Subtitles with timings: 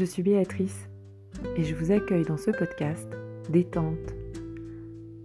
[0.00, 0.88] je suis Béatrice
[1.56, 3.06] et je vous accueille dans ce podcast
[3.50, 4.14] Détente,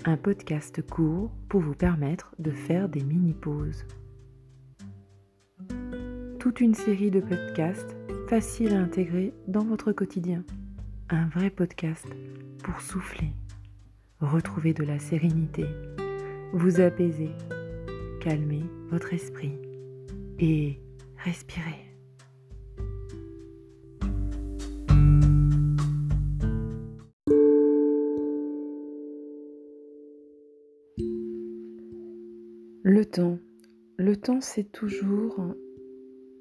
[0.03, 3.85] un podcast court pour vous permettre de faire des mini-pauses.
[6.39, 7.95] Toute une série de podcasts
[8.27, 10.43] faciles à intégrer dans votre quotidien.
[11.09, 12.07] Un vrai podcast
[12.61, 13.31] pour souffler,
[14.19, 15.63] retrouver de la sérénité,
[16.51, 17.31] vous apaiser,
[18.19, 19.57] calmer votre esprit
[20.37, 20.81] et
[21.23, 21.94] respirer.
[32.87, 33.39] Le temps.
[33.97, 35.41] Le temps, c'est toujours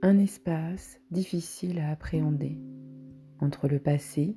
[0.02, 2.58] un espace difficile à appréhender
[3.40, 4.36] entre le passé,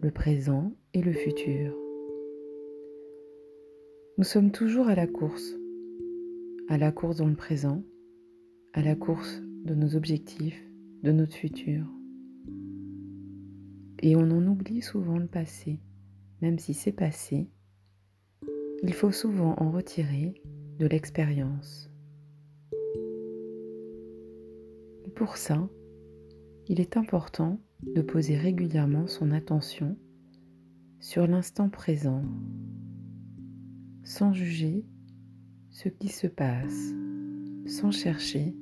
[0.00, 1.76] le présent et le futur.
[4.16, 5.56] Nous sommes toujours à la course,
[6.68, 7.82] à la course dans le présent,
[8.72, 10.62] à la course de nos objectifs,
[11.02, 11.84] de notre futur.
[14.04, 15.80] Et on en oublie souvent le passé,
[16.42, 17.50] même si c'est passé,
[18.84, 20.40] il faut souvent en retirer
[20.78, 21.90] de l'expérience.
[25.16, 25.68] Pour ça,
[26.68, 29.96] il est important de poser régulièrement son attention
[31.00, 32.22] sur l'instant présent,
[34.04, 34.84] sans juger
[35.70, 36.92] ce qui se passe,
[37.66, 38.54] sans chercher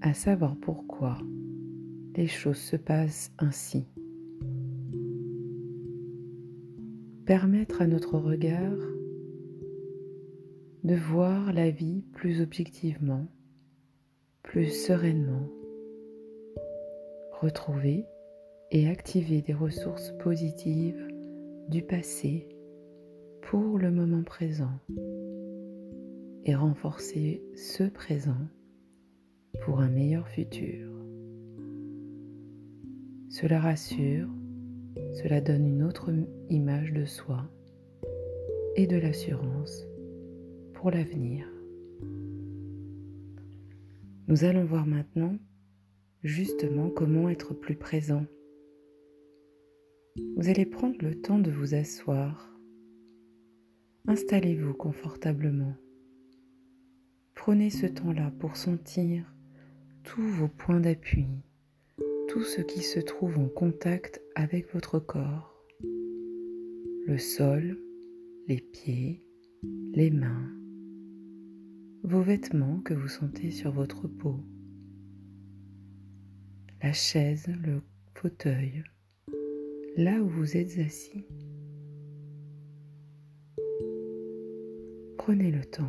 [0.00, 1.18] à savoir pourquoi
[2.16, 3.86] les choses se passent ainsi.
[7.26, 8.78] Permettre à notre regard
[10.84, 13.26] de voir la vie plus objectivement,
[14.42, 15.48] plus sereinement,
[17.40, 18.04] retrouver
[18.70, 21.08] et activer des ressources positives
[21.70, 22.46] du passé
[23.40, 24.78] pour le moment présent
[26.44, 28.46] et renforcer ce présent
[29.62, 30.90] pour un meilleur futur.
[33.30, 34.28] Cela rassure,
[35.14, 36.10] cela donne une autre
[36.50, 37.50] image de soi
[38.76, 39.86] et de l'assurance
[40.90, 41.46] l'avenir.
[44.26, 45.36] Nous allons voir maintenant
[46.22, 48.24] justement comment être plus présent.
[50.36, 52.50] Vous allez prendre le temps de vous asseoir.
[54.06, 55.74] Installez-vous confortablement.
[57.34, 59.34] Prenez ce temps-là pour sentir
[60.02, 61.26] tous vos points d'appui,
[62.28, 65.54] tout ce qui se trouve en contact avec votre corps.
[67.06, 67.78] Le sol,
[68.46, 69.22] les pieds,
[69.92, 70.50] les mains,
[72.04, 74.38] vos vêtements que vous sentez sur votre peau,
[76.82, 77.80] la chaise, le
[78.14, 78.84] fauteuil,
[79.96, 81.24] là où vous êtes assis.
[85.16, 85.88] Prenez le temps.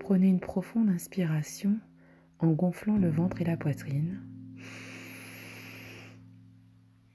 [0.00, 1.78] Prenez une profonde inspiration
[2.38, 4.22] en gonflant le ventre et la poitrine.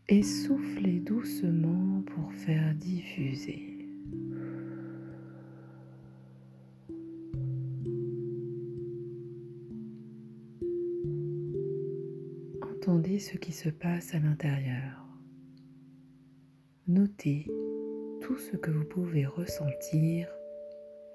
[0.07, 3.66] Et soufflez doucement pour faire diffuser.
[13.19, 15.03] Ce qui se passe à l'intérieur.
[16.87, 17.47] Notez
[18.21, 20.29] tout ce que vous pouvez ressentir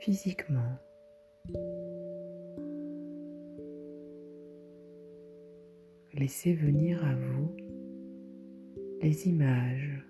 [0.00, 0.78] physiquement.
[6.14, 7.54] Laissez venir à vous
[9.00, 10.04] les images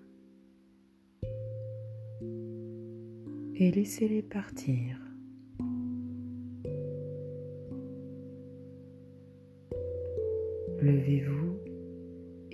[3.55, 4.99] et laissez-les partir.
[10.81, 11.52] Levez-vous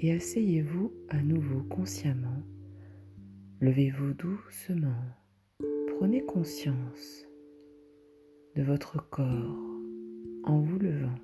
[0.01, 2.41] et asseyez-vous à nouveau consciemment.
[3.59, 5.03] Levez-vous doucement.
[5.97, 7.27] Prenez conscience
[8.55, 9.57] de votre corps
[10.45, 11.15] en vous levant.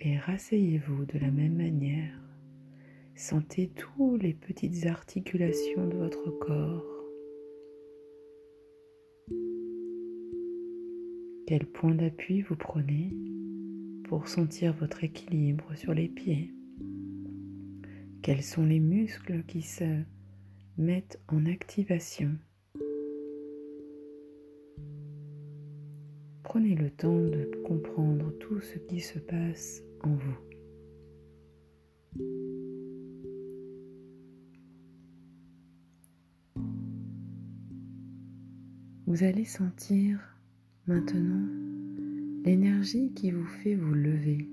[0.00, 2.18] Et rasseyez-vous de la même manière.
[3.14, 6.86] Sentez toutes les petites articulations de votre corps
[11.46, 13.14] Quel point d'appui vous prenez
[14.12, 16.52] pour sentir votre équilibre sur les pieds
[18.20, 20.02] Quels sont les muscles qui se
[20.76, 22.36] mettent en activation?
[26.42, 30.38] Prenez le temps de comprendre tout ce qui se passe en vous.
[39.06, 40.20] Vous allez sentir
[40.86, 41.71] Maintenant,
[42.44, 44.48] l'énergie qui vous fait vous lever.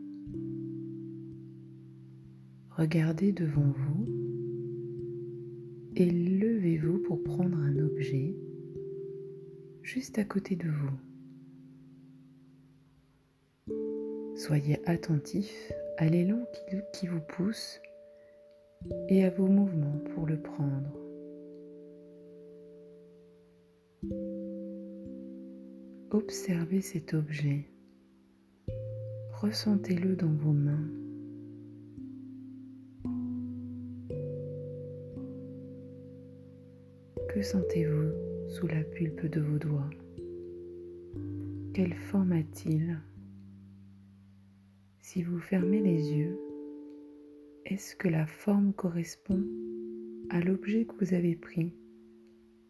[2.70, 4.06] Regardez devant vous
[5.96, 8.36] et levez-vous pour prendre un objet
[9.82, 11.00] juste à côté de vous.
[14.36, 16.46] Soyez attentif à l'élan
[16.94, 17.82] qui vous pousse
[19.10, 20.96] et à vos mouvements pour le prendre.
[26.12, 27.66] Observez cet objet.
[29.42, 30.90] Ressentez-le dans vos mains.
[37.30, 39.90] Que sentez-vous sous la pulpe de vos doigts?
[41.74, 43.00] Quelle forme a-t-il?
[45.00, 46.38] Si vous fermez les yeux,
[47.64, 49.42] est-ce que la forme correspond
[50.32, 51.74] à l'objet que vous avez pris?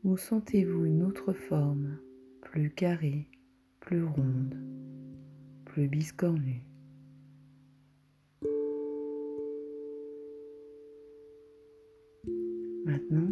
[0.03, 1.97] Ou sentez-vous une autre forme
[2.41, 3.27] plus carrée,
[3.79, 4.55] plus ronde,
[5.69, 6.63] plus biscornue
[12.85, 13.29] Maintenant,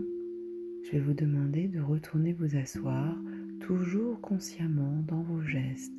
[0.84, 3.18] je vais vous demander de retourner vous asseoir,
[3.60, 5.94] toujours consciemment dans vos gestes.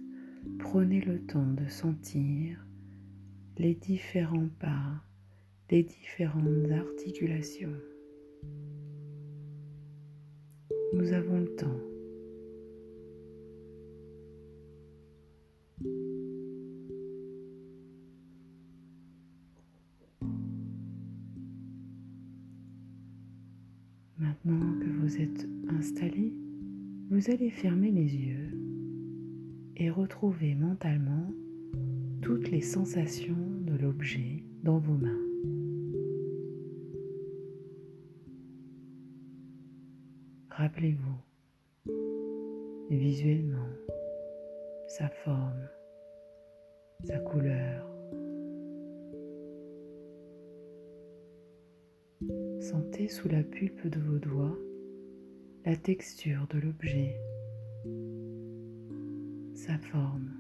[0.61, 2.65] Prenez le temps de sentir
[3.57, 5.03] les différents pas,
[5.71, 7.75] les différentes articulations.
[10.95, 11.88] Nous avons le temps.
[25.21, 26.33] Êtes installé,
[27.11, 28.51] vous allez fermer les yeux
[29.77, 31.33] et retrouver mentalement
[32.23, 35.25] toutes les sensations de l'objet dans vos mains.
[40.51, 41.95] Rappelez-vous
[42.91, 43.69] visuellement
[44.89, 45.69] sa forme,
[47.05, 47.87] sa couleur.
[52.61, 54.59] Sentez sous la pulpe de vos doigts
[55.69, 57.21] la texture de l'objet,
[59.55, 60.33] sa forme.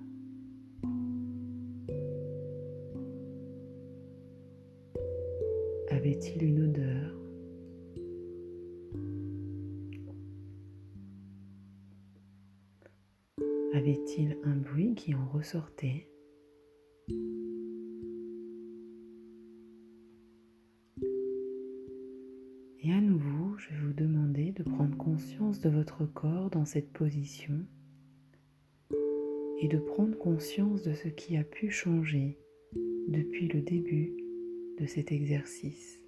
[5.90, 7.14] Avait-il une odeur?
[13.74, 16.07] Avait-il un bruit qui en ressortait?
[25.60, 27.64] De votre corps dans cette position
[29.60, 32.38] et de prendre conscience de ce qui a pu changer
[33.08, 34.12] depuis le début
[34.78, 36.00] de cet exercice.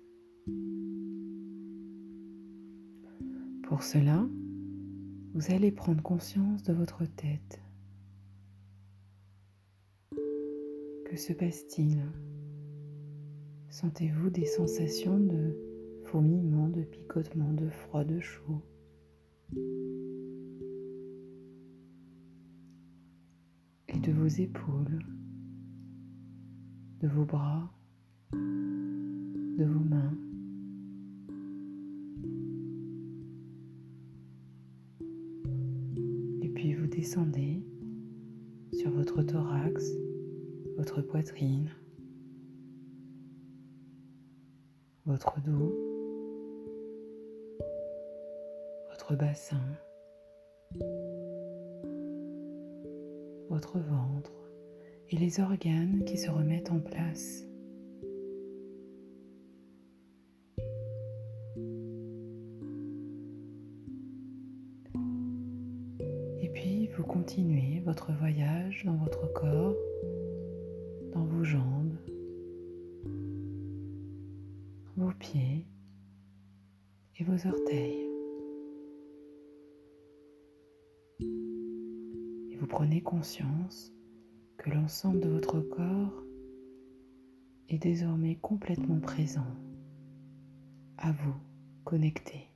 [3.64, 4.28] Pour cela,
[5.34, 7.60] vous allez prendre conscience de votre tête.
[11.06, 11.98] Que se passe-t-il?
[13.68, 15.56] Sentez-vous des sensations de
[16.04, 18.62] fourmillement, de picotement, de froid, de chaud?
[23.88, 25.04] Et de vos épaules,
[27.00, 27.72] de vos bras,
[28.32, 30.16] de vos mains.
[37.00, 37.64] descendez
[38.72, 39.84] sur votre thorax,
[40.76, 41.70] votre poitrine,
[45.06, 45.89] votre dos,
[49.10, 49.56] votre bassin,
[53.48, 54.32] votre ventre
[55.08, 57.44] et les organes qui se remettent en place.
[66.96, 69.76] vous continuez votre voyage dans votre corps,
[71.14, 71.96] dans vos jambes,
[74.96, 75.66] vos pieds
[77.16, 78.09] et vos orteils.
[82.70, 83.92] Prenez conscience
[84.56, 86.24] que l'ensemble de votre corps
[87.68, 89.46] est désormais complètement présent,
[90.96, 91.34] à vous,
[91.84, 92.48] connecté.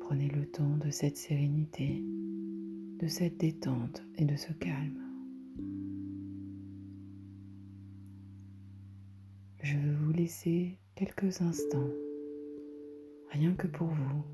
[0.00, 2.02] Prenez le temps de cette sérénité,
[2.98, 5.02] de cette détente et de ce calme.
[9.62, 11.90] Je veux vous laisser quelques instants,
[13.32, 14.24] rien que pour vous.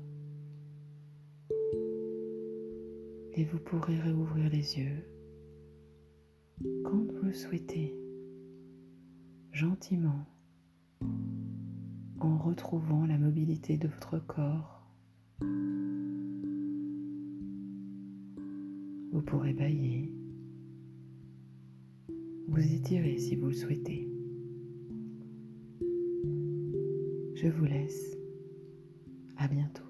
[3.33, 5.05] Et vous pourrez réouvrir les yeux
[6.83, 7.95] quand vous le souhaitez,
[9.53, 10.25] gentiment,
[12.19, 14.79] en retrouvant la mobilité de votre corps
[19.11, 20.11] vous pourrez bailler,
[22.47, 24.07] vous étirer si vous le souhaitez.
[27.35, 28.18] Je vous laisse.
[29.47, 29.83] Bientôt.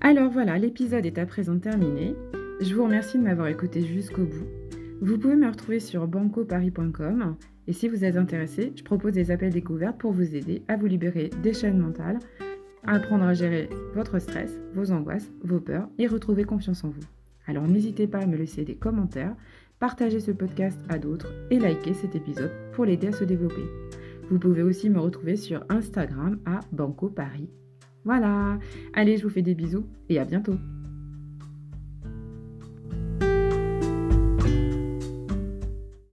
[0.00, 2.16] Alors voilà, l'épisode est à présent terminé.
[2.60, 4.46] Je vous remercie de m'avoir écouté jusqu'au bout.
[5.00, 7.36] Vous pouvez me retrouver sur bancoparis.com
[7.68, 10.86] et si vous êtes intéressé, je propose des appels découvertes pour vous aider à vous
[10.86, 12.18] libérer des chaînes mentales,
[12.84, 17.02] à apprendre à gérer votre stress, vos angoisses, vos peurs et retrouver confiance en vous.
[17.46, 19.34] Alors n'hésitez pas à me laisser des commentaires,
[19.78, 23.62] partager ce podcast à d'autres et liker cet épisode pour l'aider à se développer.
[24.30, 27.50] Vous pouvez aussi me retrouver sur Instagram à Banco Paris.
[28.04, 28.58] Voilà,
[28.94, 30.56] allez, je vous fais des bisous et à bientôt.